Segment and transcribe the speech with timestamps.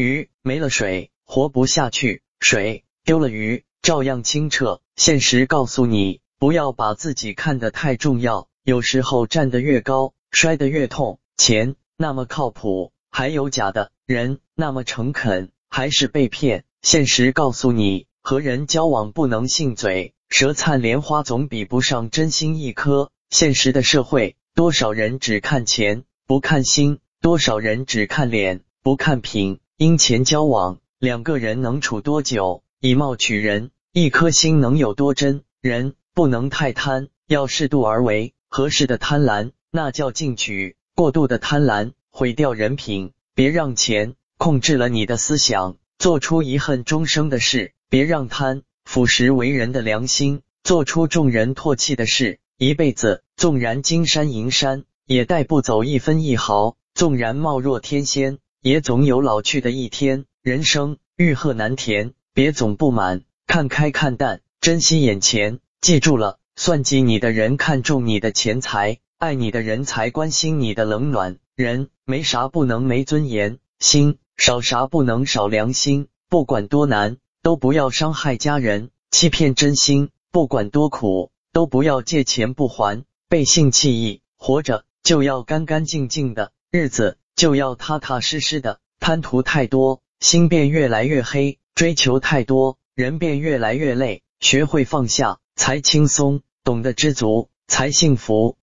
[0.00, 4.80] 鱼没了水活不下去，水丢了鱼照样清澈。
[4.96, 11.20] 现实告诉你，不要把自己看得太重要，有时候站得越高，摔得越痛。
[11.36, 16.64] 钱那么靠谱，还有假的人那么诚恳，还是被骗。
[16.82, 23.10] 现实告诉你，和人交往不能信嘴，舌灿莲花总比不上真心一颗。
[23.28, 29.60] 现实的社会，多少人只看钱不看心，多少人只看脸不看品。
[29.82, 32.62] 因钱交往，两个人能处多久？
[32.80, 35.42] 以貌取人，一颗心能有多真？
[35.62, 38.34] 人不能太贪，要适度而为。
[38.50, 40.76] 合适的贪婪，那叫进取。
[40.94, 52.38] 过度的贪婪毁掉人品，别让钱控制了你的思想，做出遗恨终生的事；别让贪腐蚀为人的良心，做出众人唾弃的事。
[52.58, 60.26] 一辈子纵然金山银山，也带不走一分一毫；纵然貌若天仙，也总有老去的一天。
[60.42, 65.60] 人生欲壑难填，别总不满，看开看淡，珍惜眼前。
[65.80, 68.98] 记住了，算计你的人看重你的钱财。
[69.18, 76.08] 爱你的人才关心你的冷暖，人没啥不能没尊严，心少啥不能少良心。
[76.28, 84.22] 不管多难，都不要伤害家人，欺骗真心；不管多苦，都不要借钱不还，背信弃义。
[84.38, 88.80] 活着就要干干净净的，日子就要踏踏实实的。
[88.98, 94.20] 贪图太多，心变越来越黑；追求太多，人变越来越累。
[94.40, 98.58] 学会放下才轻松，懂得知足才幸福。